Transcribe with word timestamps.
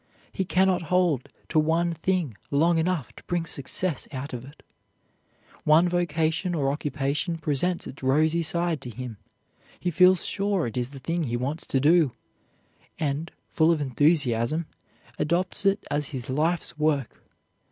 He 0.31 0.45
can 0.45 0.65
not 0.67 0.81
hold 0.89 1.29
to 1.49 1.59
one 1.59 1.93
thing 1.93 2.35
long 2.49 2.79
enough 2.79 3.13
to 3.17 3.23
bring 3.25 3.45
success 3.45 4.07
out 4.11 4.33
of 4.33 4.43
it. 4.43 4.63
One 5.63 5.87
vocation 5.87 6.55
or 6.55 6.71
occupation 6.71 7.37
presents 7.37 7.85
its 7.85 8.01
rosy 8.01 8.41
side 8.41 8.81
to 8.81 8.89
him, 8.89 9.17
he 9.79 9.91
feels 9.91 10.25
sure 10.25 10.65
it 10.65 10.75
is 10.75 10.89
the 10.89 10.97
thing 10.97 11.25
he 11.25 11.37
wants 11.37 11.67
to 11.67 11.79
do, 11.79 12.11
and, 12.97 13.29
full 13.47 13.71
of 13.71 13.79
enthusiasm, 13.79 14.65
adopts 15.19 15.67
it 15.67 15.85
as 15.91 16.07
his 16.07 16.31
life's 16.31 16.79
work. 16.79 17.21